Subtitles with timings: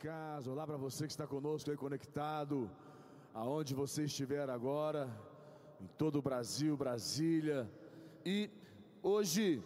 [0.00, 2.70] casa, olá para você que está conosco aí conectado,
[3.34, 5.02] aonde você estiver agora,
[5.78, 7.70] em todo o Brasil, Brasília.
[8.24, 8.48] E
[9.02, 9.62] hoje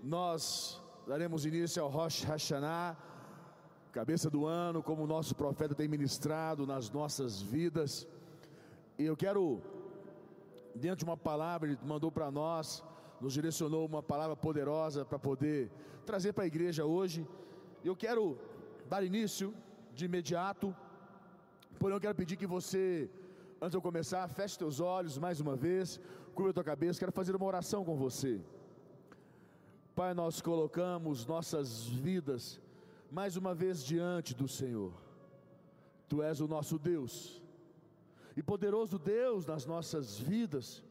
[0.00, 2.96] nós daremos início ao Rosh Hashanah,
[3.90, 8.06] cabeça do ano, como o nosso profeta tem ministrado nas nossas vidas.
[8.96, 9.60] E eu quero,
[10.76, 12.84] dentro de uma palavra, ele mandou para nós,
[13.20, 15.72] nos direcionou uma palavra poderosa para poder
[16.06, 17.26] trazer para a igreja hoje.
[17.84, 18.38] Eu quero
[18.88, 19.52] dar início
[19.94, 20.74] de imediato,
[21.78, 23.10] porém eu quero pedir que você,
[23.60, 26.00] antes de eu começar, feche teus olhos mais uma vez,
[26.34, 28.40] cubra a tua cabeça, quero fazer uma oração com você.
[29.94, 32.60] Pai, nós colocamos nossas vidas
[33.10, 34.92] mais uma vez diante do Senhor.
[36.08, 37.42] Tu és o nosso Deus,
[38.36, 40.82] e poderoso Deus nas nossas vidas,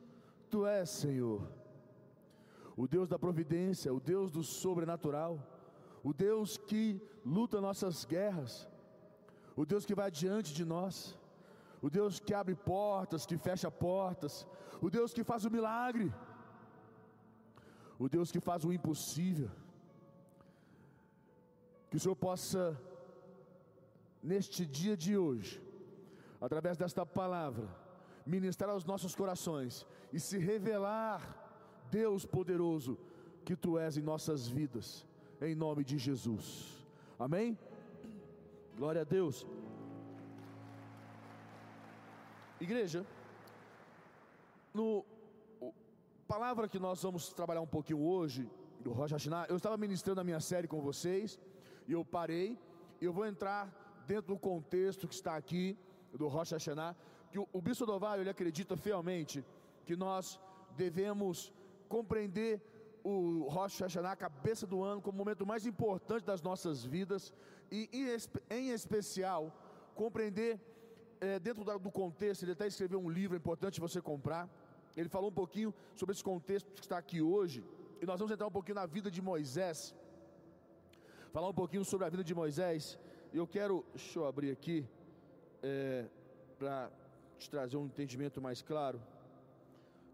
[0.52, 1.48] Tu és, Senhor,
[2.76, 5.40] o Deus da providência, o Deus do sobrenatural,
[6.04, 8.68] o Deus que luta nossas guerras,
[9.55, 11.18] o Deus que vai diante de nós,
[11.82, 14.48] o Deus que abre portas, que fecha portas,
[14.82, 16.13] o Deus que faz o milagre,
[17.99, 19.49] o Deus que faz o impossível.
[21.90, 22.80] Que o Senhor possa,
[24.24, 25.62] neste dia de hoje,
[26.40, 27.68] através desta palavra,
[28.26, 31.38] ministrar aos nossos corações e se revelar,
[31.90, 32.98] Deus poderoso,
[33.43, 35.05] que Tu és em nossas vidas,
[35.41, 36.86] em nome de Jesus.
[37.20, 37.58] Amém?
[38.82, 39.46] Glória a Deus.
[42.60, 43.05] Igreja,
[44.74, 45.05] no
[46.27, 50.24] palavra que nós vamos trabalhar um pouquinho hoje, do Rocha Hashanah, eu estava ministrando a
[50.24, 51.40] minha série com vocês,
[51.87, 52.57] e eu parei,
[52.99, 53.63] e eu vou entrar
[54.07, 55.77] dentro do contexto que está aqui,
[56.12, 56.96] do Rocha Hashanah,
[57.29, 59.46] que o, o Bispo Dovalho, ele acredita fielmente
[59.85, 60.40] que nós
[60.76, 61.54] devemos
[61.87, 62.59] compreender
[63.04, 67.34] o Rosh Hashanah, a cabeça do ano, como o momento mais importante das nossas vidas
[67.72, 67.90] e,
[68.50, 69.53] em, especial,
[69.96, 70.59] compreender
[71.19, 72.44] é, dentro do contexto.
[72.44, 74.50] Ele até escreveu um livro importante você comprar.
[74.96, 77.64] Ele falou um pouquinho sobre esse contexto que está aqui hoje,
[78.02, 79.96] e nós vamos entrar um pouquinho na vida de Moisés,
[81.31, 83.00] falar um pouquinho sobre a vida de Moisés.
[83.34, 84.86] E eu quero, deixa eu abrir aqui,
[85.64, 86.06] é,
[86.58, 86.92] para
[87.38, 89.02] te trazer um entendimento mais claro,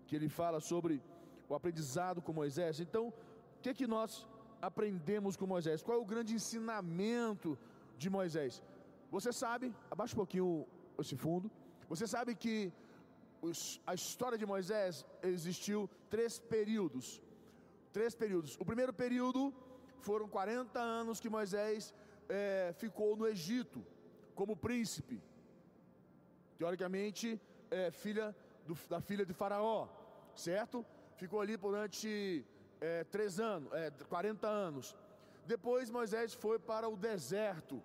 [0.05, 1.01] que ele fala sobre
[1.49, 2.79] o aprendizado com Moisés.
[2.79, 4.27] Então, o que é que nós
[4.61, 5.81] aprendemos com Moisés?
[5.81, 7.57] Qual é o grande ensinamento
[7.97, 8.61] de Moisés?
[9.11, 10.67] Você sabe, abaixa um pouquinho
[10.99, 11.49] esse fundo.
[11.89, 12.71] Você sabe que
[13.41, 17.21] os, a história de Moisés existiu três períodos.
[17.93, 18.57] Três períodos.
[18.59, 19.53] O primeiro período
[19.99, 21.93] foram 40 anos que Moisés
[22.29, 23.83] é, ficou no Egito
[24.35, 25.21] como príncipe.
[26.57, 27.39] Teoricamente,
[27.71, 28.35] é, filha
[28.65, 29.87] do, da filha de Faraó,
[30.35, 30.85] certo?
[31.17, 32.45] Ficou ali durante
[32.79, 34.95] é, três anos, é, 40 anos.
[35.45, 37.81] Depois Moisés foi para o deserto,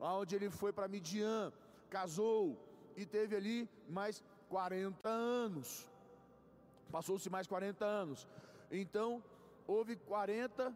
[0.00, 1.52] onde ele foi para Midian,
[1.88, 2.58] casou
[2.96, 5.88] e teve ali mais 40 anos.
[6.90, 8.26] Passou-se mais 40 anos.
[8.70, 9.22] Então,
[9.66, 10.74] houve 40,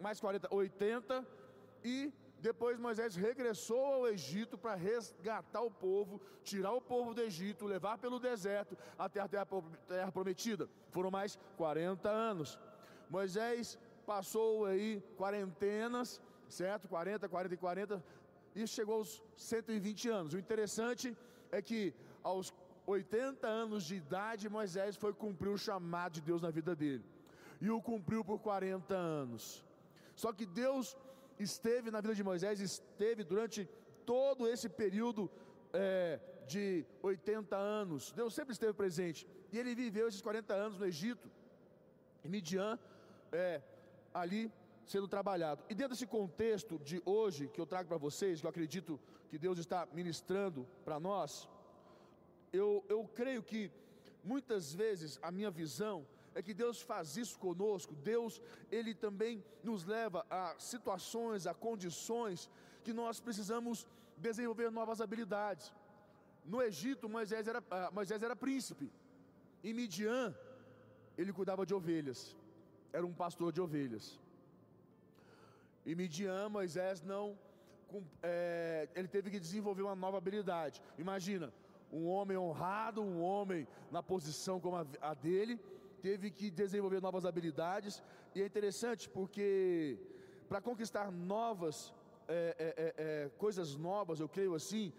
[0.00, 1.26] mais 40, 80
[1.84, 7.66] e depois Moisés regressou ao Egito para resgatar o povo, tirar o povo do Egito,
[7.66, 10.68] levar pelo deserto até a terra, prometida.
[10.90, 12.58] Foram mais 40 anos.
[13.08, 16.88] Moisés passou aí quarentenas, certo?
[16.88, 18.04] 40, 40 e 40,
[18.56, 20.34] e chegou aos 120 anos.
[20.34, 21.16] O interessante
[21.52, 22.52] é que aos
[22.86, 27.04] 80 anos de idade, Moisés foi cumprir o chamado de Deus na vida dele.
[27.60, 29.64] E o cumpriu por 40 anos.
[30.16, 30.96] Só que Deus
[31.42, 33.68] esteve na vida de Moisés, esteve durante
[34.04, 35.30] todo esse período
[35.72, 38.12] é, de 80 anos.
[38.12, 39.26] Deus sempre esteve presente.
[39.52, 41.30] E ele viveu esses 40 anos no Egito,
[42.24, 42.78] em Midian,
[43.32, 43.60] é,
[44.12, 44.50] ali
[44.86, 45.62] sendo trabalhado.
[45.68, 48.98] E dentro desse contexto de hoje que eu trago para vocês, que eu acredito
[49.30, 51.48] que Deus está ministrando para nós,
[52.52, 53.70] eu, eu creio que
[54.22, 57.94] muitas vezes a minha visão é que Deus faz isso conosco.
[57.94, 62.50] Deus, ele também nos leva a situações, a condições
[62.84, 65.72] que nós precisamos desenvolver novas habilidades.
[66.44, 68.90] No Egito, Moisés era, ah, Moisés era príncipe.
[69.62, 70.34] Em Midian,
[71.16, 72.36] ele cuidava de ovelhas.
[72.92, 74.18] Era um pastor de ovelhas.
[75.86, 77.38] Em Midian, Moisés não
[78.22, 80.80] é, ele teve que desenvolver uma nova habilidade.
[80.96, 81.52] Imagina,
[81.92, 85.60] um homem honrado, um homem na posição como a, a dele,
[86.06, 88.02] teve que desenvolver novas habilidades,
[88.34, 89.98] e é interessante porque
[90.48, 91.76] para conquistar novas
[92.28, 94.92] é, é, é, é, coisas novas, eu creio assim,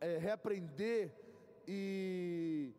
[0.00, 1.12] é, reaprender
[1.66, 2.72] e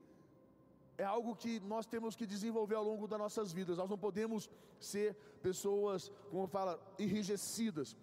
[0.98, 3.78] é algo que nós temos que desenvolver ao longo das nossas vidas.
[3.78, 4.50] Nós não podemos
[4.80, 7.95] ser pessoas, como fala, enrijecidas.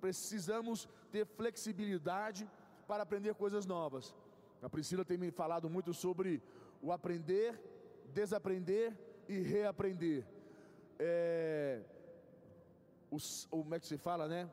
[0.00, 2.48] Precisamos ter flexibilidade
[2.86, 4.14] para aprender coisas novas.
[4.62, 6.42] A Priscila tem me falado muito sobre
[6.82, 7.58] o aprender,
[8.10, 8.96] desaprender
[9.28, 10.26] e reaprender.
[10.98, 11.82] É,
[13.10, 13.16] o,
[13.50, 14.50] como é que se fala, né?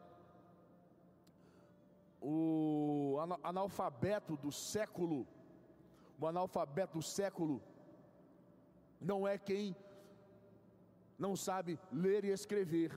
[2.22, 5.28] O analfabeto do século,
[6.20, 7.62] o analfabeto do século,
[9.00, 9.76] não é quem
[11.18, 12.92] não sabe ler e escrever.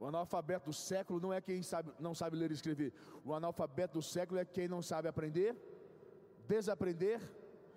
[0.00, 2.92] O analfabeto do século não é quem sabe, não sabe ler e escrever.
[3.24, 5.56] O analfabeto do século é quem não sabe aprender,
[6.46, 7.20] desaprender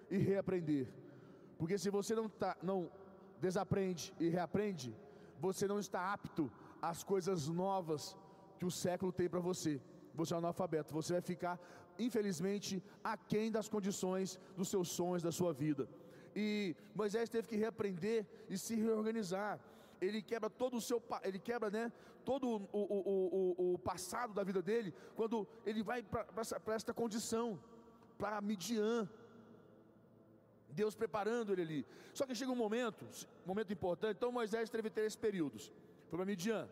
[0.09, 0.87] e reaprender.
[1.57, 2.89] Porque se você não, tá, não
[3.39, 4.95] desaprende e reaprende,
[5.39, 6.51] você não está apto
[6.81, 8.15] às coisas novas
[8.59, 9.81] que o século tem para você.
[10.13, 11.59] Você é um analfabeto, você vai ficar,
[11.97, 15.87] infelizmente, aquém das condições dos seus sonhos, da sua vida.
[16.35, 19.59] E Moisés teve que reaprender e se reorganizar.
[19.99, 21.91] Ele quebra todo o seu, ele quebra, né,
[22.23, 27.59] todo o, o, o, o passado da vida dele, quando ele vai para esta condição,
[28.17, 29.09] para Midian.
[30.81, 31.81] Deus preparando ele ali.
[32.17, 33.03] Só que chega um momento,
[33.51, 34.17] momento importante.
[34.17, 35.63] Então Moisés teve três períodos.
[36.09, 36.65] Foi para Midian.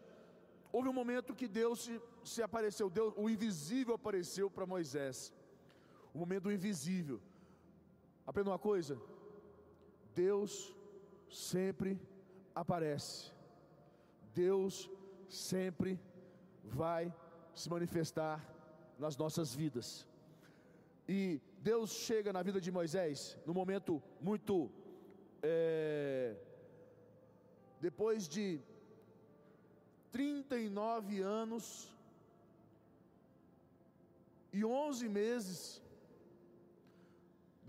[0.76, 1.94] Houve um momento que Deus se,
[2.32, 5.34] se apareceu, Deus, o invisível apareceu para Moisés.
[6.14, 7.20] O momento do invisível.
[8.30, 8.94] Aprenda uma coisa:
[10.14, 10.52] Deus
[11.30, 12.00] sempre
[12.64, 13.32] aparece.
[14.34, 14.90] Deus
[15.30, 16.00] sempre
[16.64, 17.04] vai
[17.62, 18.38] se manifestar
[19.04, 20.06] nas nossas vidas.
[21.08, 21.40] E
[21.70, 23.18] Deus chega na vida de Moisés
[23.48, 23.92] no momento
[24.28, 24.56] muito.
[25.42, 26.36] É,
[27.88, 28.46] depois de
[30.16, 31.66] 39 anos
[34.58, 35.60] e 11 meses,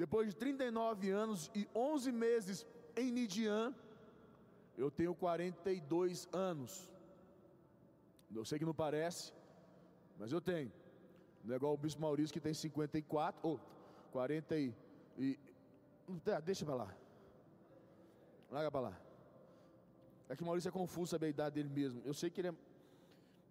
[0.02, 2.58] depois de 39 anos e 11 meses
[3.02, 3.74] em Midian,
[4.82, 6.72] eu tenho 42 anos.
[8.40, 9.24] Eu sei que não parece,
[10.18, 10.70] mas eu tenho.
[11.44, 13.58] Não é igual o bispo Maurício que tem 54 ou
[14.16, 14.74] 40 e,
[15.18, 15.38] e
[16.42, 16.90] deixa para lá.
[18.50, 18.94] Larga para lá.
[20.30, 21.98] É que o Maurício é confuso saber a idade dele mesmo.
[22.10, 22.54] Eu sei que ele é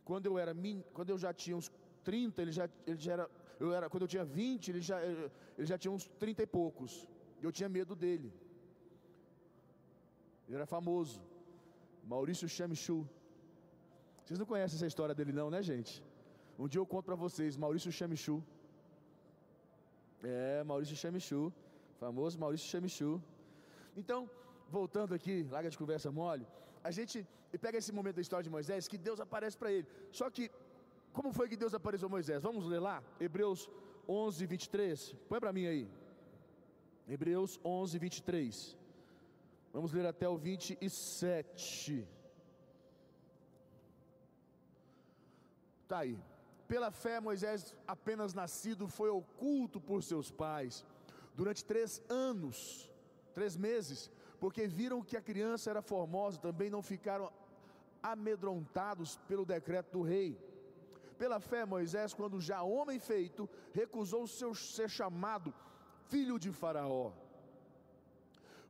[0.10, 0.54] quando eu era
[0.96, 1.68] quando eu já tinha uns
[2.04, 3.26] 30, ele já ele já era
[3.60, 4.98] eu era quando eu tinha 20, ele já
[5.58, 6.92] ele já tinha uns 30 e poucos.
[7.46, 8.30] Eu tinha medo dele.
[10.48, 11.22] Ele era famoso.
[12.14, 13.00] Maurício Chamichu.
[14.24, 15.94] Vocês não conhecem essa história dele não, né, gente?
[16.58, 18.38] Um dia eu conto para vocês, Maurício Chamichu.
[20.28, 21.42] É, Maurício Chamichu,
[22.00, 23.22] famoso Maurício Chamichu.
[24.02, 24.20] Então,
[24.78, 26.46] voltando aqui, larga de conversa mole,
[26.84, 27.18] a gente
[27.66, 29.88] pega esse momento da história de Moisés que Deus aparece para ele.
[30.12, 30.50] Só que,
[31.14, 32.42] como foi que Deus apareceu a Moisés?
[32.42, 32.98] Vamos ler lá?
[33.20, 33.70] Hebreus
[34.08, 35.16] 11, 23.
[35.30, 35.88] Põe para mim aí.
[37.08, 38.78] Hebreus 11, 23.
[39.72, 42.08] Vamos ler até o 27.
[45.88, 46.18] Tá aí.
[46.68, 50.84] Pela fé, Moisés, apenas nascido, foi oculto por seus pais
[51.36, 52.92] durante três anos,
[53.34, 54.10] três meses,
[54.40, 57.32] porque viram que a criança era formosa, também não ficaram
[58.02, 60.40] amedrontados pelo decreto do rei.
[61.20, 65.54] Pela fé, Moisés, quando já homem feito, recusou ser chamado
[66.08, 67.12] filho de Faraó,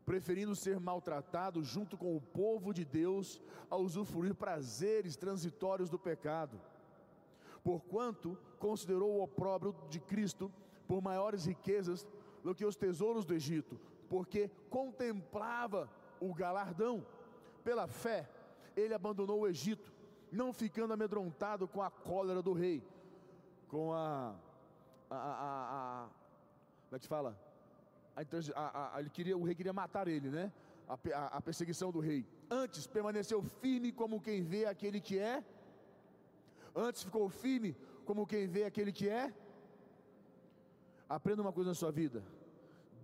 [0.06, 6.60] preferindo ser maltratado junto com o povo de Deus a usufruir prazeres transitórios do pecado
[7.66, 10.54] porquanto considerou o opróbrio de Cristo
[10.88, 12.08] por maiores riquezas
[12.44, 17.04] do que os tesouros do Egito, porque contemplava o galardão.
[17.64, 18.30] Pela fé,
[18.78, 19.92] ele abandonou o Egito,
[20.32, 22.84] não ficando amedrontado com a cólera do rei,
[23.68, 24.36] com a.
[25.10, 26.10] a, a, a
[26.88, 27.36] como é que fala?
[28.16, 30.54] A, ele queria, o rei queria matar ele, né?
[30.88, 32.28] A, a perseguição do rei.
[32.48, 35.44] Antes permaneceu firme como quem vê aquele que é
[36.76, 39.34] Antes ficou firme como quem vê aquele que é.
[41.08, 42.24] Aprenda uma coisa na sua vida: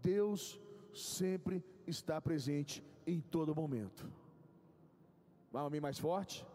[0.02, 0.60] Deus
[0.94, 4.06] sempre está presente em todo momento.
[5.52, 6.46] Vai um mais forte?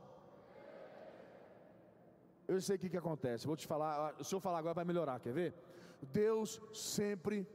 [2.48, 3.46] Eu sei o que, que acontece.
[3.46, 4.14] Vou te falar.
[4.22, 5.18] Se eu falar agora vai melhorar.
[5.20, 5.54] Quer ver?
[6.12, 7.46] Deus sempre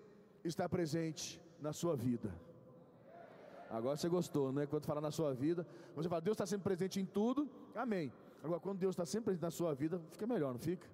[0.43, 2.33] está presente na sua vida.
[3.69, 4.65] Agora você gostou, né?
[4.65, 5.65] Quando falar na sua vida,
[5.95, 7.49] você fala, Deus está sempre presente em tudo.
[7.73, 8.11] Amém.
[8.43, 10.87] Agora, quando Deus está sempre presente na sua vida, fica melhor, não fica?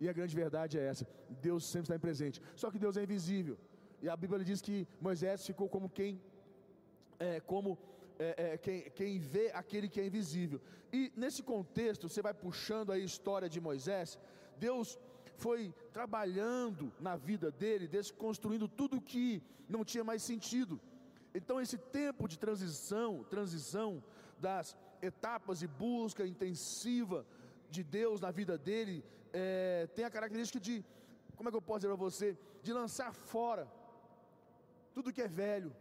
[0.00, 1.06] E a grande verdade é essa:
[1.40, 2.42] Deus sempre está presente.
[2.56, 3.56] Só que Deus é invisível.
[4.02, 6.20] E a Bíblia diz que Moisés ficou como quem,
[7.18, 7.78] é, como
[8.18, 10.60] é, é, quem, quem vê aquele que é invisível.
[10.92, 14.18] E nesse contexto, você vai puxando a história de Moisés.
[14.58, 14.98] Deus
[15.36, 20.80] foi trabalhando na vida dele, desconstruindo tudo que não tinha mais sentido.
[21.34, 24.02] Então esse tempo de transição, transição
[24.38, 24.76] das
[25.10, 27.26] etapas de busca intensiva
[27.70, 30.84] de Deus na vida dele é, tem a característica de,
[31.36, 33.64] como é que eu posso dizer para você, de lançar fora
[34.94, 35.74] tudo que é velho,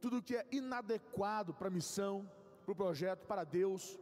[0.00, 2.28] tudo que é inadequado para a missão,
[2.64, 3.98] para o projeto, para Deus,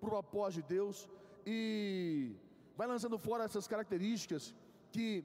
[0.00, 1.08] para o propósito de Deus,
[1.46, 2.34] e
[2.76, 4.54] vai lançando fora essas características
[4.90, 5.24] que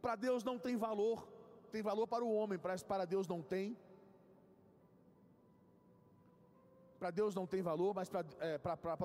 [0.00, 1.26] para Deus não tem valor,
[1.72, 3.76] tem valor para o homem, mas para Deus não tem.
[6.98, 8.58] Para Deus não tem valor, mas para, é,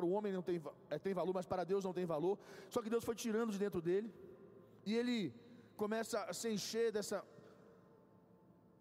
[0.03, 2.37] o homem não tem, é, tem valor, mas para Deus não tem valor.
[2.69, 4.11] Só que Deus foi tirando de dentro dele,
[4.85, 5.33] e ele
[5.77, 7.23] começa a se encher dessa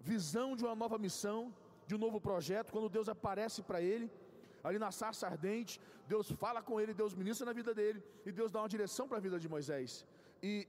[0.00, 1.54] visão de uma nova missão,
[1.86, 2.72] de um novo projeto.
[2.72, 4.10] Quando Deus aparece para ele,
[4.64, 8.50] ali na sarça ardente, Deus fala com ele, Deus ministra na vida dele, e Deus
[8.50, 10.06] dá uma direção para a vida de Moisés.
[10.42, 10.66] E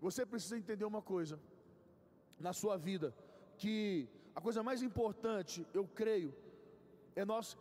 [0.00, 1.38] você precisa entender uma coisa
[2.38, 3.14] na sua vida,
[3.58, 6.34] que a coisa mais importante, eu creio,
[7.14, 7.56] é nós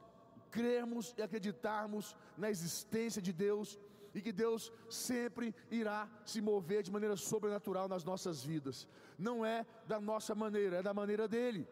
[0.51, 3.79] crermos e acreditarmos na existência de Deus
[4.13, 8.87] e que Deus sempre irá se mover de maneira sobrenatural nas nossas vidas.
[9.17, 11.67] Não é da nossa maneira, é da maneira dele,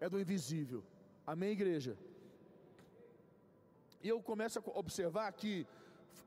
[0.00, 0.82] é do invisível.
[1.26, 1.96] Amém, igreja?
[4.02, 5.66] E eu começo a observar que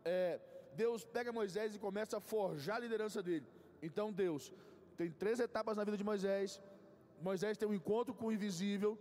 [0.03, 0.39] é,
[0.75, 3.45] Deus pega Moisés e começa a forjar a liderança dele.
[3.81, 4.53] Então Deus
[4.97, 6.61] tem três etapas na vida de Moisés.
[7.21, 8.97] Moisés tem um encontro com o invisível.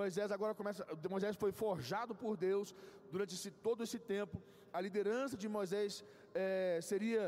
[0.00, 0.84] Moisés agora começa.
[1.14, 2.74] Moisés foi forjado por Deus
[3.12, 4.36] durante esse, todo esse tempo.
[4.72, 7.22] A liderança de Moisés é, seria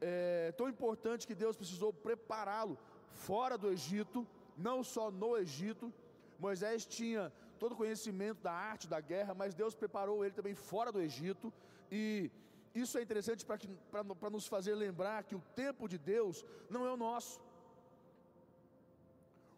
[0.00, 2.78] é, tão importante que Deus precisou prepará-lo
[3.26, 5.92] fora do Egito, não só no Egito.
[6.38, 10.92] Moisés tinha todo o conhecimento da arte da guerra, mas Deus preparou ele também fora
[10.92, 11.52] do Egito.
[11.90, 12.30] E
[12.74, 16.96] isso é interessante para nos fazer lembrar que o tempo de Deus não é o
[16.96, 17.40] nosso.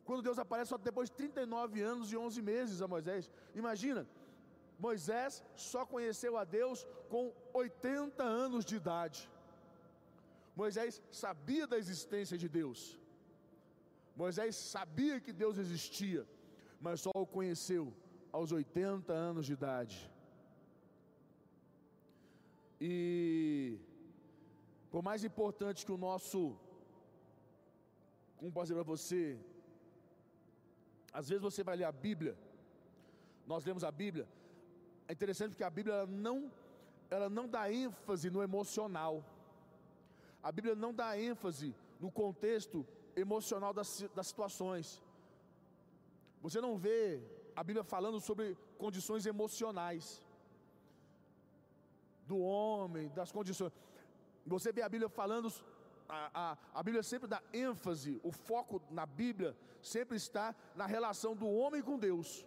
[0.06, 3.30] Quando Deus aparece só depois de 39 anos e 11 meses a Moisés.
[3.62, 4.02] Imagina,
[4.86, 9.20] Moisés só conheceu a Deus com 80 anos de idade.
[10.62, 12.98] Moisés sabia da existência de Deus.
[14.22, 16.22] Moisés sabia que Deus existia,
[16.80, 17.92] mas só o conheceu
[18.32, 19.98] aos 80 anos de idade.
[22.80, 23.78] E
[24.90, 26.40] por mais importante que o nosso,
[28.38, 29.22] como posso dizer para você,
[31.18, 32.34] às vezes você vai ler a Bíblia,
[33.50, 34.26] nós lemos a Bíblia,
[35.08, 36.52] é interessante porque a Bíblia ela não,
[37.14, 39.14] ela não dá ênfase no emocional,
[40.42, 41.68] a Bíblia não dá ênfase
[41.98, 42.86] no contexto
[43.24, 45.02] emocional das, das situações.
[46.42, 47.22] Você não vê
[47.60, 48.46] a Bíblia falando sobre
[48.76, 50.22] condições emocionais
[52.30, 53.72] do homem, das condições.
[54.54, 55.50] Você vê a Bíblia falando,
[56.08, 61.34] a, a, a Bíblia sempre dá ênfase, o foco na Bíblia sempre está na relação
[61.34, 62.46] do homem com Deus,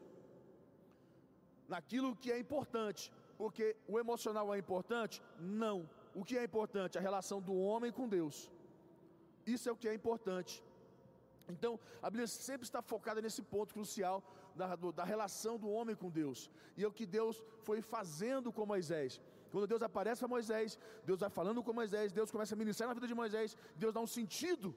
[1.67, 5.21] naquilo que é importante, porque o emocional é importante?
[5.39, 5.89] Não.
[6.13, 6.97] O que é importante?
[6.97, 8.51] A relação do homem com Deus.
[9.45, 10.63] Isso é o que é importante.
[11.47, 14.23] Então, a Bíblia sempre está focada nesse ponto crucial
[14.55, 16.49] da, da relação do homem com Deus.
[16.77, 19.19] E é o que Deus foi fazendo com Moisés.
[19.51, 22.93] Quando Deus aparece para Moisés, Deus vai falando com Moisés, Deus começa a ministrar na
[22.93, 24.75] vida de Moisés, Deus dá um sentido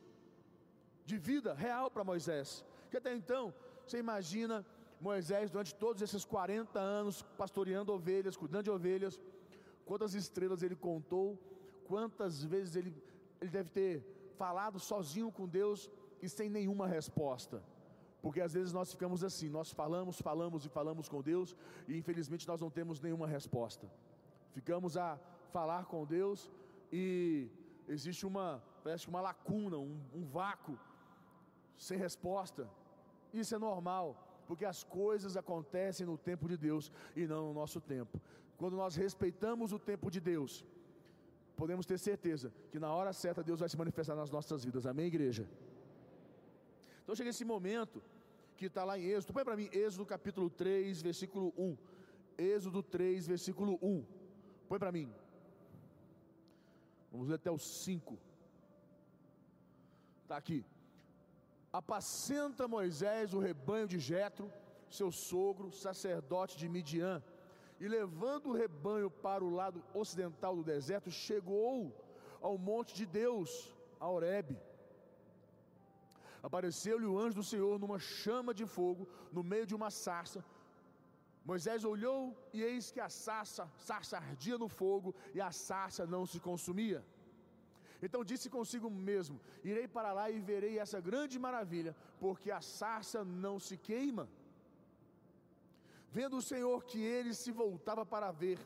[1.05, 2.65] de vida real para Moisés.
[2.91, 3.55] Que até então,
[3.87, 4.65] você imagina
[5.01, 9.21] Moisés durante todos esses 40 anos pastoreando ovelhas, cuidando de ovelhas,
[9.85, 11.39] quantas estrelas ele contou,
[11.85, 12.95] quantas vezes ele,
[13.41, 13.93] ele deve ter
[14.37, 15.91] falado sozinho com Deus
[16.23, 17.63] e sem nenhuma resposta.
[18.23, 21.57] Porque às vezes nós ficamos assim, nós falamos, falamos e falamos com Deus
[21.89, 23.91] e infelizmente nós não temos nenhuma resposta
[24.53, 25.19] ficamos a
[25.53, 26.51] falar com Deus
[26.93, 27.49] e
[27.89, 30.79] existe uma, parece uma lacuna, um, um vácuo,
[31.77, 32.69] sem resposta.
[33.33, 34.07] Isso é normal,
[34.47, 38.21] porque as coisas acontecem no tempo de Deus e não no nosso tempo.
[38.57, 40.65] Quando nós respeitamos o tempo de Deus,
[41.57, 44.87] podemos ter certeza que na hora certa Deus vai se manifestar nas nossas vidas.
[44.87, 45.49] Amém, igreja?
[47.03, 48.03] Então chega esse momento
[48.57, 51.77] que está lá em Êxodo, põe para mim Êxodo capítulo 3, versículo 1.
[52.39, 54.05] Êxodo 3, versículo 1.
[54.73, 55.09] Põe para mim.
[57.11, 58.19] Vamos ler até o 5.
[60.23, 60.65] Está aqui.
[61.71, 64.51] Apacenta Moisés o rebanho de Jetro,
[64.99, 67.23] seu sogro, sacerdote de Midian,
[67.79, 71.95] e levando o rebanho para o lado ocidental do deserto, chegou
[72.41, 73.51] ao monte de Deus,
[74.01, 74.59] a Horebe.
[76.43, 80.43] Apareceu-lhe o anjo do Senhor numa chama de fogo, no meio de uma sarça,
[81.51, 82.21] Moisés olhou
[82.53, 87.05] e eis que a sarça, sarça ardia no fogo e a sarça não se consumia.
[88.05, 93.25] Então disse consigo mesmo: Irei para lá e verei essa grande maravilha, porque a sarça
[93.25, 94.29] não se queima.
[96.17, 98.59] Vendo o Senhor que ele se voltava para ver,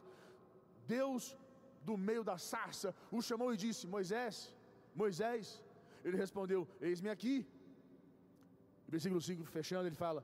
[0.87, 1.37] Deus
[1.89, 4.37] do meio da sarça o chamou e disse: Moisés,
[5.03, 5.63] Moisés.
[6.05, 7.37] Ele respondeu: Eis-me aqui.
[8.95, 10.21] Versículo 5, fechando, ele fala: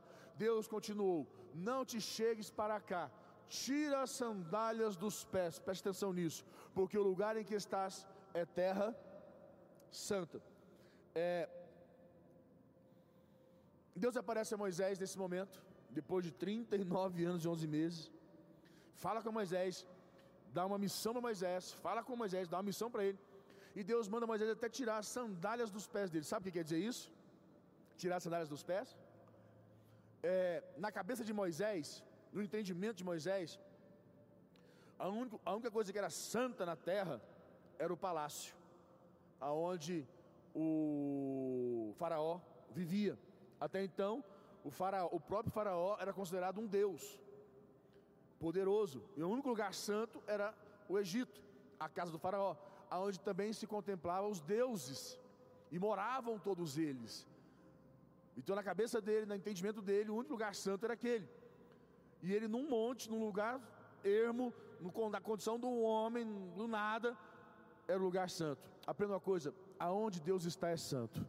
[0.47, 1.19] Deus continuou:
[1.55, 3.11] Não te chegues para cá,
[3.49, 6.45] tira as sandálias dos pés, preste atenção nisso,
[6.75, 8.97] porque o lugar em que estás é terra
[9.91, 10.41] santa.
[11.15, 11.49] É,
[13.95, 18.11] Deus aparece a Moisés nesse momento, depois de 39 anos e 11 meses,
[18.95, 19.87] fala com Moisés,
[20.53, 23.19] dá uma missão para Moisés, fala com Moisés, dá uma missão para ele,
[23.75, 26.25] e Deus manda Moisés até tirar as sandálias dos pés dele.
[26.25, 27.11] Sabe o que quer dizer isso?
[27.97, 28.97] Tirar as sandálias dos pés?
[30.23, 33.59] É, na cabeça de Moisés, no entendimento de Moisés,
[34.99, 37.21] a única, a única coisa que era santa na terra
[37.79, 38.55] era o palácio,
[39.41, 40.07] aonde
[40.55, 43.19] o faraó vivia.
[43.61, 44.25] Até então,
[44.63, 47.21] o, faraó, o próprio faraó era considerado um deus
[48.39, 50.55] poderoso, e o único lugar santo era
[50.89, 51.41] o Egito,
[51.79, 52.57] a casa do faraó,
[52.91, 55.19] aonde também se contemplavam os deuses
[55.71, 57.27] e moravam todos eles.
[58.37, 61.29] Então, na cabeça dele, no entendimento dele, o único lugar santo era aquele.
[62.23, 63.61] E ele, num monte, num lugar
[64.03, 66.25] ermo, no, na condição um homem,
[66.57, 67.17] do nada,
[67.87, 68.63] era o lugar santo.
[68.87, 71.27] Aprenda uma coisa: aonde Deus está é santo.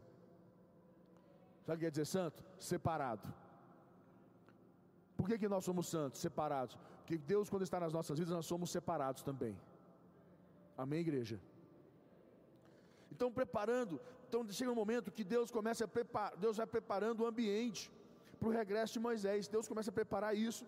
[1.66, 2.44] Sabe o que quer dizer santo?
[2.60, 3.34] Separado.
[5.16, 6.78] Por que, que nós somos santos, separados?
[6.98, 9.58] Porque Deus, quando está nas nossas vidas, nós somos separados também.
[10.78, 11.40] Amém, igreja?
[13.12, 14.02] Então, preparando,
[14.34, 17.82] então chega um momento que Deus começa a preparar, Deus vai preparando o ambiente
[18.40, 19.48] para o regresso de Moisés.
[19.56, 20.66] Deus começa a preparar isso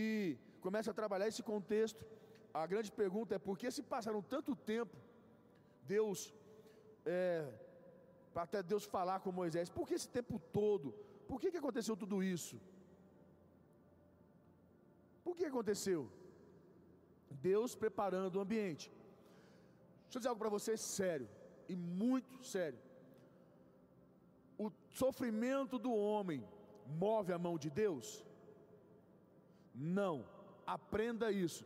[0.00, 2.04] e começa a trabalhar esse contexto.
[2.52, 4.94] A grande pergunta é por que se passaram tanto tempo,
[5.94, 6.34] Deus
[7.06, 7.48] é,
[8.34, 9.70] para até Deus falar com Moisés.
[9.70, 10.92] Por que esse tempo todo?
[11.26, 12.56] Por que, que aconteceu tudo isso?
[15.24, 16.00] Por que aconteceu?
[17.50, 18.86] Deus preparando o ambiente.
[20.04, 21.28] Deixa eu dizer algo para você sério
[21.68, 22.78] e muito sério.
[24.58, 26.44] O sofrimento do homem
[26.86, 28.24] move a mão de Deus?
[29.74, 30.24] Não.
[30.66, 31.64] Aprenda isso.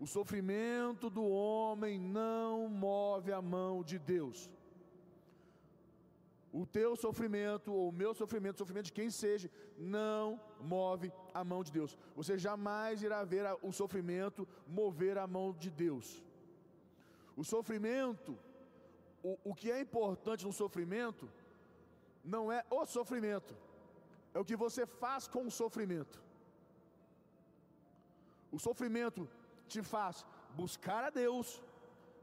[0.00, 4.50] O sofrimento do homem não move a mão de Deus
[6.54, 11.42] o teu sofrimento, ou o meu sofrimento, o sofrimento de quem seja, não move a
[11.42, 11.98] mão de Deus.
[12.14, 16.22] Você jamais irá ver o sofrimento mover a mão de Deus.
[17.36, 18.38] O sofrimento,
[19.28, 21.24] o, o que é importante no sofrimento,
[22.34, 23.52] não é o sofrimento,
[24.34, 26.16] é o que você faz com o sofrimento.
[28.52, 29.22] O sofrimento
[29.66, 30.24] te faz
[30.62, 31.62] buscar a Deus,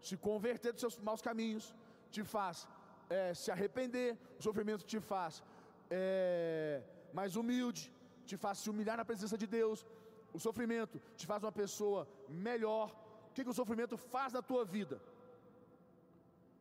[0.07, 1.65] se converter dos seus maus caminhos,
[2.11, 2.67] te faz
[3.09, 5.43] é, se arrepender, o sofrimento te faz
[5.89, 7.91] é, mais humilde,
[8.25, 9.85] te faz se humilhar na presença de Deus,
[10.33, 12.87] o sofrimento te faz uma pessoa melhor.
[13.29, 15.01] O que, que o sofrimento faz na tua vida?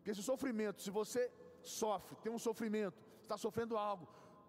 [0.00, 1.30] Porque esse sofrimento, se você
[1.62, 4.08] sofre, tem um sofrimento, está sofrendo algo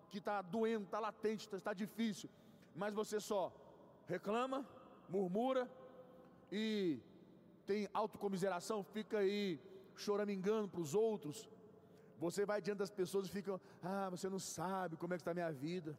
[0.10, 2.30] que está doendo, está latente, está, difícil,
[2.76, 3.54] mas você só
[4.08, 4.66] reclama,
[5.10, 5.70] murmura
[6.52, 7.00] e
[7.68, 9.60] tem autocomiseração, fica aí
[9.96, 11.50] choramingando para os outros,
[12.18, 15.32] você vai diante das pessoas e fica, ah, você não sabe como é que está
[15.32, 15.98] a minha vida.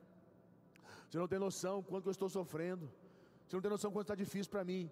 [1.09, 2.91] Você não tem noção quanto eu estou sofrendo.
[3.47, 4.91] Você não tem noção quanto está difícil para mim.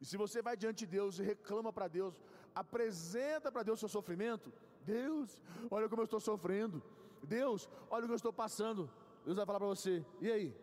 [0.00, 2.22] E se você vai diante de Deus e reclama para Deus,
[2.56, 6.82] apresenta para Deus seu sofrimento, Deus, olha como eu estou sofrendo.
[7.22, 8.90] Deus, olha o que eu estou passando.
[9.24, 10.56] Deus vai falar para você: e aí?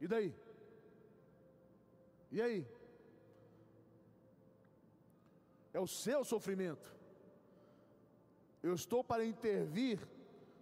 [0.00, 0.32] E daí?
[2.30, 2.66] E aí?
[5.72, 6.94] É o seu sofrimento.
[8.62, 9.98] Eu estou para intervir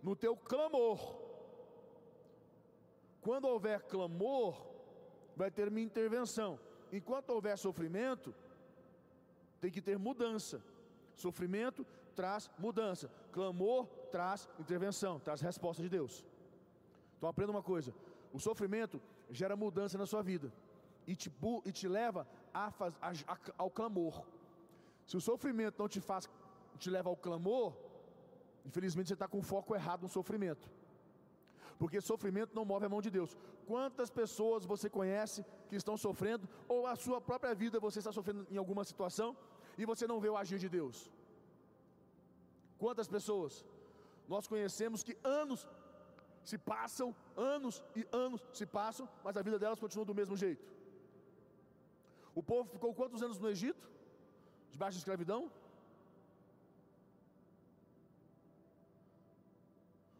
[0.02, 1.22] no teu clamor.
[3.20, 4.66] Quando houver clamor,
[5.36, 6.58] vai ter minha intervenção.
[6.92, 8.34] Enquanto houver sofrimento,
[9.64, 10.62] tem que ter mudança.
[11.14, 13.10] Sofrimento traz mudança.
[13.32, 16.24] Clamor traz intervenção, traz resposta de Deus.
[17.16, 17.94] Então aprenda uma coisa:
[18.32, 19.00] o sofrimento
[19.30, 20.52] gera mudança na sua vida
[21.06, 21.32] e te,
[21.64, 24.22] e te leva a, a, a, ao clamor.
[25.06, 26.28] Se o sofrimento não te faz
[26.78, 27.72] te leva ao clamor,
[28.64, 30.68] Infelizmente você está com o foco errado no sofrimento.
[31.78, 33.36] Porque sofrimento não move a mão de Deus.
[33.66, 38.46] Quantas pessoas você conhece que estão sofrendo, ou a sua própria vida você está sofrendo
[38.50, 39.36] em alguma situação,
[39.78, 41.10] e você não vê o agir de Deus?
[42.78, 43.64] Quantas pessoas
[44.28, 45.66] nós conhecemos que anos
[46.50, 50.64] se passam, anos e anos se passam, mas a vida delas continua do mesmo jeito?
[52.34, 53.88] O povo ficou quantos anos no Egito?
[54.70, 55.50] Debaixo de escravidão?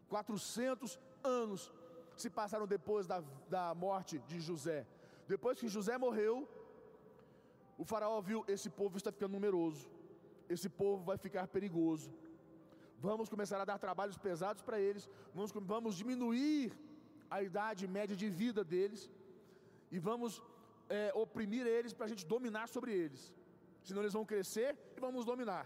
[0.09, 1.71] 400 anos
[2.15, 4.87] se passaram depois da, da morte de José.
[5.27, 6.47] Depois que José morreu,
[7.77, 9.87] O faraó viu esse povo está ficando numeroso.
[10.55, 12.09] Esse povo vai ficar perigoso.
[13.07, 15.09] Vamos começar a dar trabalhos pesados para eles.
[15.33, 16.71] Vamos, vamos diminuir
[17.29, 19.01] a idade média de vida deles
[19.91, 20.41] e vamos
[20.89, 23.33] é, oprimir eles para a gente dominar sobre eles.
[23.83, 25.65] Senão eles vão crescer e vamos dominar.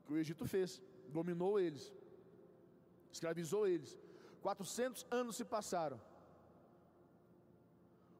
[0.00, 1.92] O que o Egito fez, dominou eles,
[3.12, 3.98] escravizou eles.
[4.42, 6.00] 400 anos se passaram.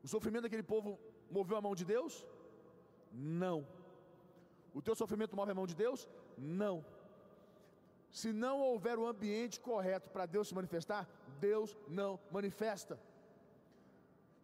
[0.03, 0.99] O sofrimento daquele povo
[1.31, 2.25] moveu a mão de Deus?
[3.17, 3.67] Não.
[4.75, 6.07] O teu sofrimento move a mão de Deus?
[6.37, 6.85] Não.
[8.11, 11.09] Se não houver o ambiente correto para Deus se manifestar,
[11.41, 12.99] Deus não manifesta.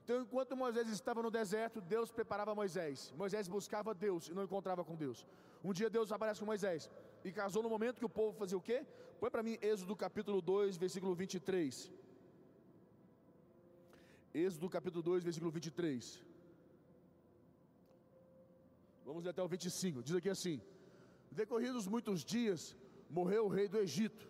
[0.05, 3.13] Então, enquanto Moisés estava no deserto, Deus preparava Moisés.
[3.17, 5.27] Moisés buscava Deus e não encontrava com Deus.
[5.63, 6.91] Um dia Deus aparece com Moisés
[7.25, 8.85] e casou no momento que o povo fazia o quê?
[9.21, 11.91] Põe para mim Êxodo capítulo 2, versículo 23.
[14.35, 16.32] Êxodo capítulo 2, versículo 23.
[19.13, 20.03] Vamos até o 25.
[20.03, 20.57] Diz aqui assim:
[21.31, 22.77] Decorridos muitos dias,
[23.11, 24.25] morreu o rei do Egito.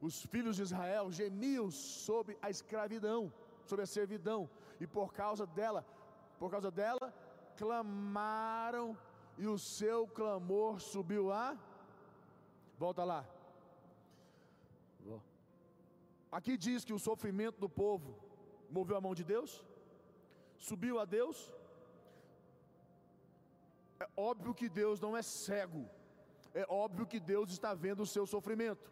[0.00, 3.20] Os filhos de Israel gemiam sob a escravidão
[3.68, 4.48] sobre a servidão,
[4.80, 5.84] e por causa dela,
[6.38, 7.08] por causa dela,
[7.56, 8.96] clamaram,
[9.36, 11.58] e o seu clamor subiu a.
[12.78, 13.22] Volta lá.
[16.38, 18.08] Aqui diz que o sofrimento do povo
[18.70, 19.64] moveu a mão de Deus,
[20.58, 21.38] subiu a Deus.
[23.98, 25.88] É óbvio que Deus não é cego,
[26.54, 28.90] é óbvio que Deus está vendo o seu sofrimento,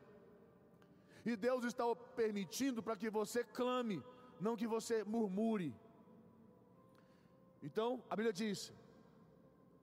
[1.24, 1.84] e Deus está
[2.20, 4.02] permitindo para que você clame,
[4.40, 5.74] não que você murmure.
[7.62, 8.72] Então, a Bíblia diz: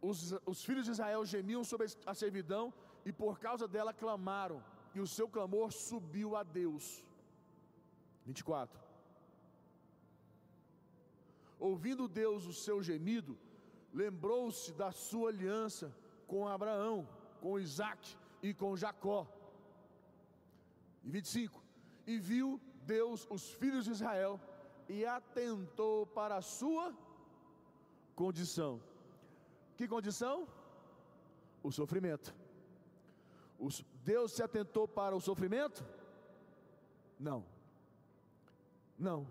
[0.02, 2.74] os, os filhos de Israel gemiam sobre a servidão
[3.06, 7.04] e por causa dela clamaram, e o seu clamor subiu a Deus.
[8.26, 8.80] 24.
[11.60, 13.38] Ouvindo Deus o seu gemido,
[13.94, 15.96] lembrou-se da sua aliança
[16.28, 17.08] com Abraão,
[17.42, 19.28] com Isaac e com Jacó.
[21.04, 21.62] E 25.
[22.08, 24.40] E viu Deus os filhos de Israel
[24.88, 26.96] e atentou para a sua
[28.16, 28.82] condição.
[29.78, 30.48] Que condição?
[31.64, 32.34] O sofrimento.
[34.04, 35.86] Deus se atentou para o sofrimento?
[37.20, 37.46] Não.
[38.98, 39.28] Não.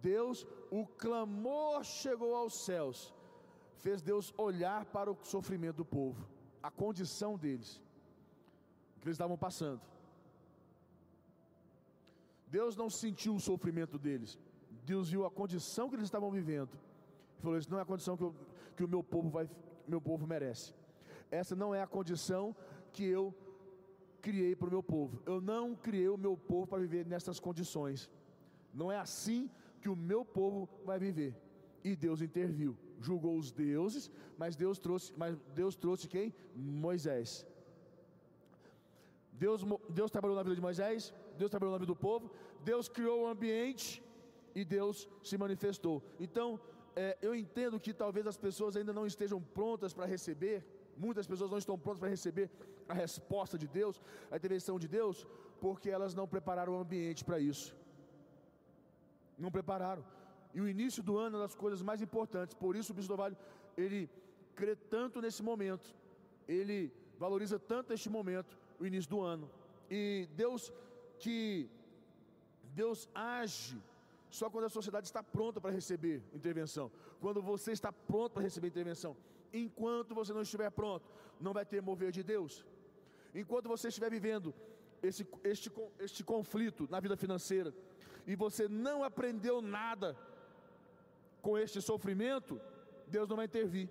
[0.00, 3.12] Deus, o clamor chegou aos céus,
[3.80, 6.28] fez Deus olhar para o sofrimento do povo,
[6.62, 7.80] a condição deles,
[9.00, 9.80] que eles estavam passando.
[12.46, 14.38] Deus não sentiu o sofrimento deles,
[14.84, 16.70] Deus viu a condição que eles estavam vivendo.
[17.38, 18.34] E falou: Isso não é a condição que, eu,
[18.76, 19.48] que o meu povo vai,
[19.86, 20.74] meu povo merece.
[21.30, 22.54] Essa não é a condição
[22.92, 23.34] que eu
[24.20, 25.22] criei para o meu povo.
[25.24, 28.10] Eu não criei o meu povo para viver nessas condições.
[28.74, 29.48] Não é assim
[29.80, 31.34] que o meu povo vai viver.
[31.82, 36.34] E Deus interviu, julgou os deuses, mas Deus trouxe, mas Deus trouxe quem?
[36.54, 37.46] Moisés.
[39.32, 42.30] Deus, Deus trabalhou na vida de Moisés, Deus trabalhou na vida do povo,
[42.62, 44.02] Deus criou o ambiente
[44.54, 46.02] e Deus se manifestou.
[46.18, 46.60] Então,
[46.94, 50.62] é, eu entendo que talvez as pessoas ainda não estejam prontas para receber,
[50.96, 52.50] muitas pessoas não estão prontas para receber
[52.88, 55.26] a resposta de Deus, a intervenção de Deus,
[55.60, 57.74] porque elas não prepararam o ambiente para isso.
[59.38, 60.04] Não prepararam.
[60.54, 63.16] E o início do ano é das coisas mais importantes, por isso o Bispo do
[63.16, 63.36] Vale,
[63.76, 64.10] ele
[64.54, 65.94] crê tanto nesse momento,
[66.48, 69.48] ele valoriza tanto este momento, o início do ano.
[69.90, 70.72] E Deus
[71.18, 71.68] que
[72.74, 73.80] Deus age
[74.30, 76.90] só quando a sociedade está pronta para receber intervenção.
[77.20, 79.16] Quando você está pronto para receber intervenção.
[79.52, 81.10] Enquanto você não estiver pronto,
[81.40, 82.64] não vai ter mover de Deus.
[83.34, 84.54] Enquanto você estiver vivendo
[85.02, 87.74] esse, este, este conflito na vida financeira
[88.26, 90.16] e você não aprendeu nada
[91.46, 92.60] com este sofrimento,
[93.14, 93.88] Deus não vai intervir.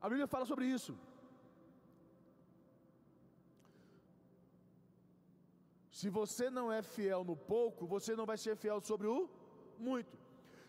[0.00, 0.92] A Bíblia fala sobre isso.
[5.98, 9.18] Se você não é fiel no pouco, você não vai ser fiel sobre o
[9.86, 10.16] muito.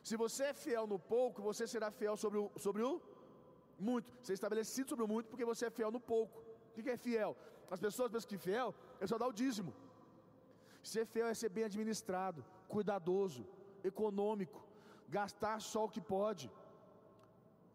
[0.07, 2.93] Se você é fiel no pouco, você será fiel sobre o, sobre o
[3.87, 4.09] muito.
[4.21, 6.37] Você é estabelecido sobre o muito porque você é fiel no pouco.
[6.69, 7.31] O que é fiel?
[7.69, 9.71] As pessoas pensam que fiel é só dar o dízimo.
[10.81, 13.45] Ser fiel é ser bem administrado, cuidadoso,
[13.83, 14.61] econômico,
[15.07, 16.51] gastar só o que pode,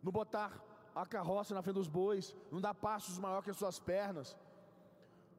[0.02, 0.52] não botar
[0.94, 4.36] a carroça na frente dos bois, não dar passos maior que as suas pernas,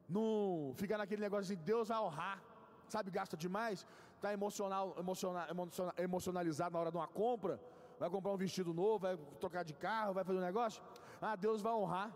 [0.08, 2.42] não ficar naquele negócio assim, Deus vai honrar,
[2.88, 5.46] sabe, gasta demais, está emocional, emocional,
[5.98, 7.60] emocionalizado na hora de uma compra,
[7.98, 10.82] vai comprar um vestido novo, vai trocar de carro, vai fazer um negócio,
[11.20, 12.12] ah, Deus vai honrar.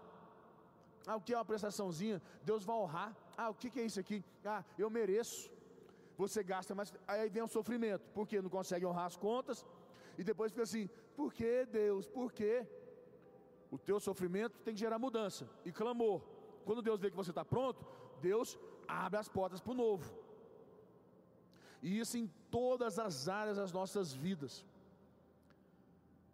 [1.07, 2.21] Ah, o que é uma prestaçãozinha?
[2.45, 3.17] Deus vai honrar.
[3.37, 4.23] Ah, o que é isso aqui?
[4.45, 5.51] Ah, eu mereço.
[6.23, 9.65] Você gasta, mas aí vem o sofrimento, porque não consegue honrar as contas,
[10.19, 10.87] e depois fica assim:
[11.19, 12.07] por que Deus?
[12.19, 12.55] Por quê?
[13.71, 16.21] O teu sofrimento tem que gerar mudança e clamor.
[16.67, 17.87] Quando Deus vê que você está pronto,
[18.21, 20.07] Deus abre as portas para o novo.
[21.83, 24.55] E isso em todas as áreas das nossas vidas.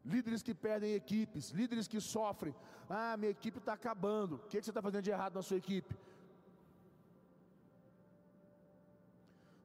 [0.04, 2.54] Líderes que perdem equipes, líderes que sofrem.
[2.88, 4.36] Ah, minha equipe está acabando.
[4.36, 5.94] O que, que você está fazendo de errado na sua equipe?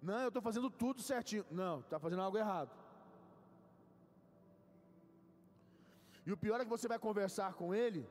[0.02, 1.46] Não, eu estou fazendo tudo certinho.
[1.52, 2.72] Não, está fazendo algo errado.
[6.26, 8.08] E o pior é que você vai conversar com ele,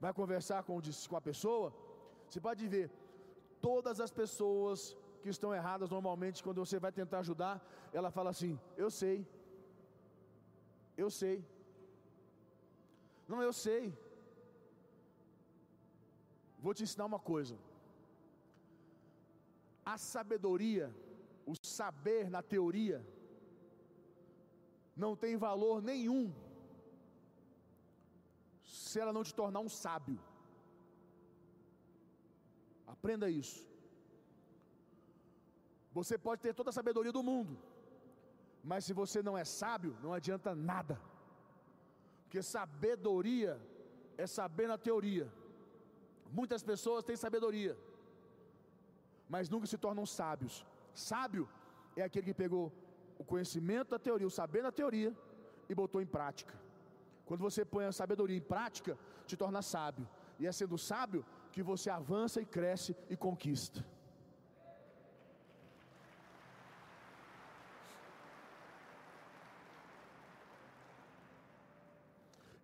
[0.00, 1.72] vai conversar com, com a pessoa,
[2.28, 2.90] você pode ver,
[3.60, 7.54] todas as pessoas que estão erradas, normalmente, quando você vai tentar ajudar,
[7.92, 9.26] ela fala assim: Eu sei,
[10.96, 11.36] eu sei,
[13.28, 13.84] não, eu sei.
[16.64, 17.56] Vou te ensinar uma coisa.
[19.84, 20.94] A sabedoria,
[21.46, 23.04] o saber na teoria,
[24.96, 26.32] não tem valor nenhum
[28.62, 30.20] se ela não te tornar um sábio.
[32.86, 33.66] Aprenda isso.
[35.92, 37.58] Você pode ter toda a sabedoria do mundo,
[38.62, 41.00] mas se você não é sábio, não adianta nada.
[42.22, 43.60] Porque sabedoria
[44.16, 45.30] é saber na teoria.
[46.30, 47.76] Muitas pessoas têm sabedoria,
[49.28, 50.64] mas nunca se tornam sábios.
[50.94, 51.48] Sábio
[51.96, 52.72] é aquele que pegou
[53.18, 55.14] o conhecimento da teoria, o saber da teoria
[55.68, 56.54] e botou em prática.
[57.24, 60.08] Quando você põe a sabedoria em prática, te torna sábio.
[60.38, 63.84] E é sendo sábio que você avança e cresce e conquista.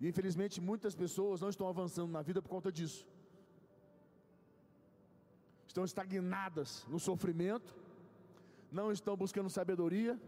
[0.01, 3.07] E infelizmente muitas pessoas não estão avançando na vida por conta disso.
[5.79, 7.73] Estão estagnadas no sofrimento,
[8.79, 10.19] não estão buscando sabedoria,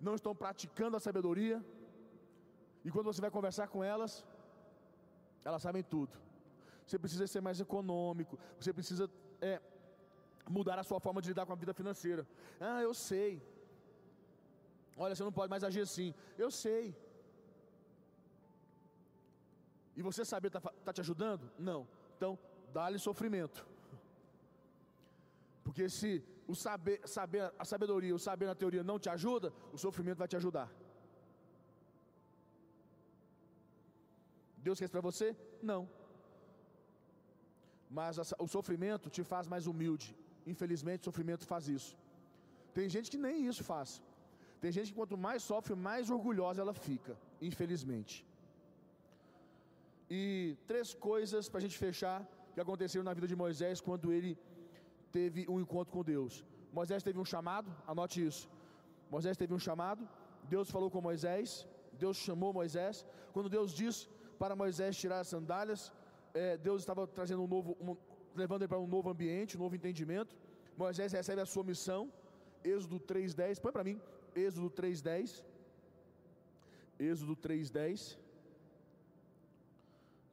[0.00, 1.64] não estão praticando a sabedoria,
[2.84, 4.26] e quando você vai conversar com elas,
[5.44, 6.18] elas sabem tudo.
[6.84, 9.08] Você precisa ser mais econômico, você precisa
[9.40, 9.62] é,
[10.50, 12.26] mudar a sua forma de lidar com a vida financeira.
[12.58, 13.40] Ah, eu sei.
[14.96, 16.12] Olha, você não pode mais agir assim.
[16.36, 16.96] Eu sei.
[19.94, 21.48] E você saber está tá te ajudando?
[21.56, 21.86] Não.
[22.16, 22.36] Então,
[22.72, 23.67] dá-lhe sofrimento.
[25.68, 26.10] Porque se
[26.52, 30.28] o saber, saber, a sabedoria, o saber na teoria não te ajuda, o sofrimento vai
[30.32, 30.68] te ajudar.
[34.66, 35.28] Deus quer isso para você?
[35.70, 35.82] Não.
[37.98, 40.08] Mas o sofrimento te faz mais humilde.
[40.52, 41.92] Infelizmente, o sofrimento faz isso.
[42.78, 44.02] Tem gente que nem isso faz.
[44.62, 47.14] Tem gente que quanto mais sofre, mais orgulhosa ela fica.
[47.50, 48.16] Infelizmente.
[50.18, 50.20] E
[50.70, 52.18] três coisas para a gente fechar
[52.54, 54.32] que aconteceram na vida de Moisés quando ele
[55.16, 56.44] teve um encontro com Deus.
[56.72, 58.48] Moisés teve um chamado, anote isso.
[59.10, 60.02] Moisés teve um chamado,
[60.54, 61.66] Deus falou com Moisés,
[62.02, 63.06] Deus chamou Moisés.
[63.32, 65.92] Quando Deus disse para Moisés tirar as sandálias,
[66.34, 67.96] é, Deus estava trazendo um novo, um,
[68.34, 70.36] levando ele para um novo ambiente, um novo entendimento.
[70.76, 72.12] Moisés recebe a sua missão,
[72.62, 73.58] Êxodo 3:10.
[73.60, 74.00] Põe para mim,
[74.34, 75.42] Êxodo 3:10.
[76.98, 78.18] Êxodo 3:10.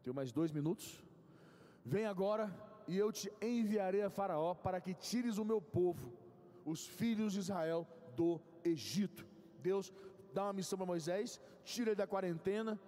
[0.03, 1.03] Tenho mais dois minutos.
[1.83, 2.45] Vem agora
[2.87, 6.11] e eu te enviarei a Faraó para que tires o meu povo,
[6.65, 9.25] os filhos de Israel, do Egito.
[9.59, 9.93] Deus
[10.33, 12.79] dá uma missão para Moisés, tira ele da quarentena,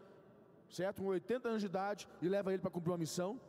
[0.69, 1.01] certo?
[1.01, 3.39] Com 80 anos de idade e leva ele para cumprir uma missão.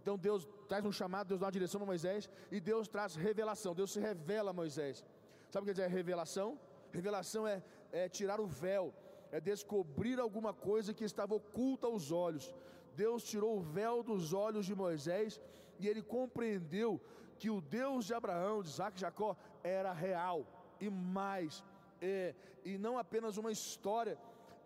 [0.00, 3.74] Então Deus traz um chamado, Deus dá uma direção para Moisés e Deus traz revelação.
[3.74, 5.04] Deus se revela a Moisés.
[5.50, 6.58] Sabe o que quer dizer revelação?
[6.92, 8.94] Revelação é, é tirar o véu,
[9.30, 12.54] é descobrir alguma coisa que estava oculta aos olhos.
[12.94, 15.40] Deus tirou o véu dos olhos de Moisés
[15.80, 17.00] e ele compreendeu
[17.40, 19.30] que o Deus de Abraão, de Isaac e Jacó
[19.64, 20.38] era real
[20.78, 21.64] e mais,
[22.00, 24.16] é, e não apenas uma história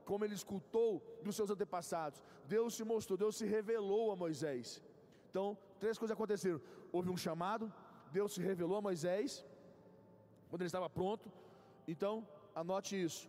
[0.05, 2.23] como ele escutou dos seus antepassados.
[2.47, 4.83] Deus se mostrou, Deus se revelou a Moisés.
[5.31, 6.61] Então, três coisas aconteceram:
[6.93, 7.73] houve um chamado,
[8.13, 9.45] Deus se revelou a Moisés
[10.49, 11.31] quando ele estava pronto.
[11.87, 13.29] Então, anote isso.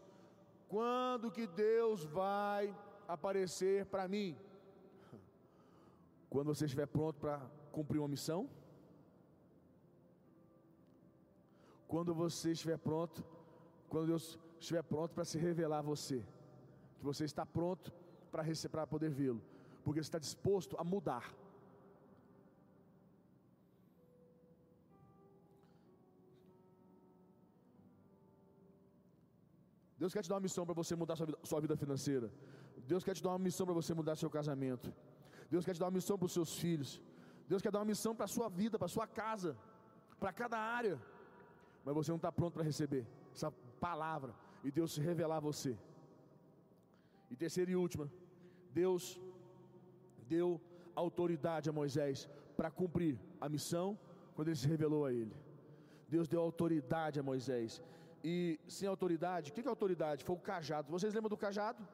[0.67, 2.75] Quando que Deus vai
[3.07, 4.37] aparecer para mim?
[6.29, 7.39] Quando você estiver pronto para
[7.77, 8.41] cumprir uma missão?
[11.91, 13.19] Quando você estiver pronto,
[13.91, 14.25] quando Deus
[14.59, 16.19] estiver pronto para se revelar a você,
[16.97, 17.87] que você está pronto
[18.31, 19.41] para receber, poder vê-lo,
[19.83, 21.25] porque você está disposto a mudar.
[30.01, 32.27] Deus quer te dar uma missão para você mudar sua vida, sua vida financeira.
[32.91, 34.87] Deus quer te dar uma missão para você mudar seu casamento.
[35.53, 36.91] Deus quer te dar uma missão para os seus filhos.
[37.47, 39.55] Deus quer dar uma missão para a sua vida, para a sua casa,
[40.19, 40.99] para cada área.
[41.83, 45.77] Mas você não está pronto para receber essa palavra, e Deus se revelar a você.
[47.29, 48.09] E terceira e última,
[48.73, 49.19] Deus
[50.27, 50.59] deu
[50.95, 52.27] autoridade a Moisés
[52.57, 53.97] para cumprir a missão
[54.35, 55.35] quando ele se revelou a ele.
[56.07, 57.81] Deus deu autoridade a Moisés.
[58.23, 60.23] E sem autoridade, o que é autoridade?
[60.23, 60.91] Foi o cajado.
[60.91, 61.85] Vocês lembram do cajado?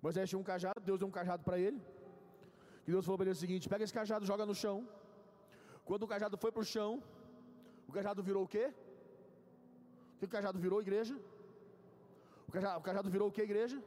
[0.00, 1.80] Moisés tinha um cajado, Deus deu um cajado para ele.
[2.86, 4.76] E Deus falou para ele o seguinte: pega esse cajado, joga no chão.
[5.88, 6.90] Quando o cajado foi para o chão,
[7.88, 8.64] o cajado virou o quê?
[10.14, 11.14] O que o cajado virou, igreja?
[12.48, 13.78] O cajado, o cajado virou o que, igreja?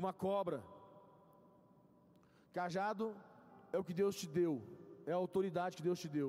[0.00, 0.58] Uma cobra.
[2.58, 3.06] Cajado
[3.74, 4.52] é o que Deus te deu,
[5.10, 6.28] é a autoridade que Deus te deu.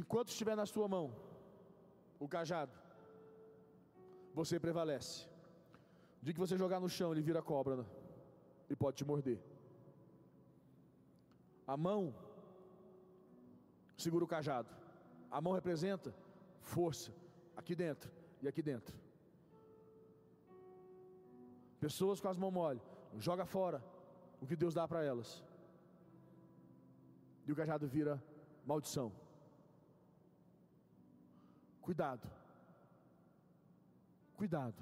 [0.00, 1.04] Enquanto estiver na sua mão
[2.24, 2.72] o cajado,
[4.38, 5.26] você prevalece.
[6.22, 7.86] De que você jogar no chão, ele vira cobra né?
[8.70, 9.40] e pode te morder.
[11.66, 12.00] A mão
[14.04, 14.70] segura o cajado.
[15.36, 16.14] A mão representa
[16.74, 17.10] força
[17.56, 18.94] aqui dentro e aqui dentro.
[21.80, 22.80] Pessoas com as mãos mole,
[23.28, 23.82] joga fora
[24.40, 25.30] o que Deus dá para elas.
[27.46, 28.22] E o cajado vira
[28.64, 29.12] maldição.
[31.80, 32.26] Cuidado.
[34.40, 34.80] Cuidado.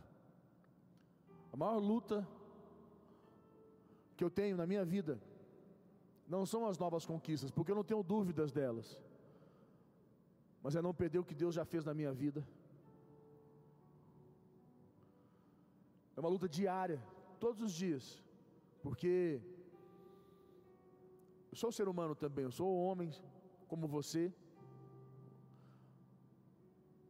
[1.51, 2.17] A maior luta
[4.17, 5.19] que eu tenho na minha vida
[6.29, 9.01] não são as novas conquistas, porque eu não tenho dúvidas delas,
[10.63, 12.47] mas é não perder o que Deus já fez na minha vida.
[16.15, 17.03] É uma luta diária,
[17.41, 18.23] todos os dias,
[18.83, 19.41] porque
[21.51, 23.11] eu sou ser humano também, eu sou homem
[23.69, 24.31] como você.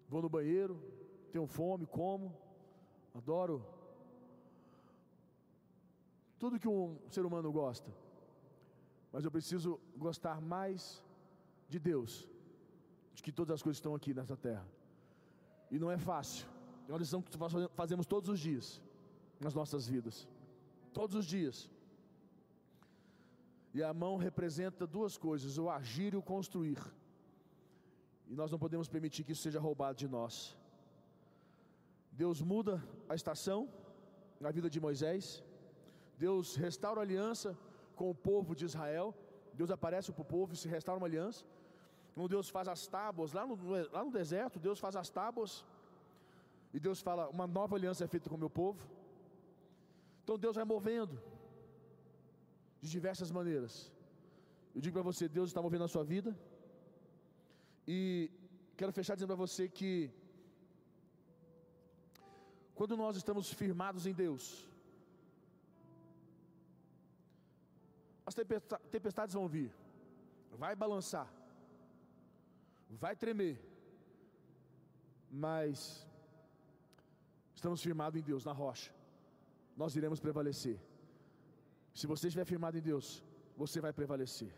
[0.08, 0.80] Vou no banheiro,
[1.32, 2.34] tenho fome, como,
[3.14, 3.64] adoro
[6.38, 7.90] tudo que um ser humano gosta.
[9.12, 11.02] Mas eu preciso gostar mais
[11.68, 12.28] de Deus,
[13.14, 14.66] de que todas as coisas estão aqui nessa terra.
[15.70, 16.46] E não é fácil.
[16.88, 17.30] É uma lição que
[17.74, 18.80] fazemos todos os dias
[19.40, 20.28] nas nossas vidas.
[20.92, 21.70] Todos os dias.
[23.74, 26.78] E a mão representa duas coisas: o agir e o construir.
[28.28, 30.56] E nós não podemos permitir que isso seja roubado de nós.
[32.22, 32.74] Deus muda
[33.10, 33.60] a estação
[34.44, 35.24] na vida de Moisés.
[36.24, 37.50] Deus restaura a aliança
[37.98, 39.08] com o povo de Israel.
[39.60, 41.44] Deus aparece para o povo e se restaura uma aliança.
[42.14, 43.56] Quando Deus faz as tábuas, lá no,
[43.96, 45.52] lá no deserto, Deus faz as tábuas.
[46.74, 48.80] E Deus fala: Uma nova aliança é feita com o meu povo.
[50.22, 51.14] Então Deus vai movendo
[52.80, 53.74] de diversas maneiras.
[54.74, 56.32] Eu digo para você: Deus está movendo a sua vida.
[57.96, 57.98] E
[58.78, 59.90] quero fechar dizendo para você que
[62.76, 64.42] quando nós estamos firmados em Deus,
[68.28, 68.34] as
[68.96, 69.70] tempestades vão vir,
[70.62, 71.28] vai balançar,
[72.90, 73.56] vai tremer,
[75.30, 76.06] mas
[77.54, 78.92] estamos firmados em Deus, na rocha,
[79.76, 80.78] nós iremos prevalecer.
[81.94, 83.22] Se você estiver firmado em Deus,
[83.56, 84.52] você vai prevalecer.